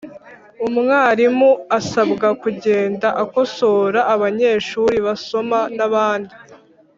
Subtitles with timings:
[0.67, 1.49] Umwarimu
[1.79, 6.27] asabwa kugenda akosora abanyeshuri basoma nabi